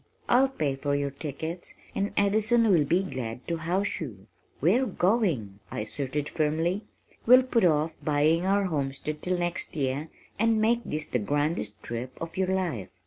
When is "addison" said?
2.17-2.67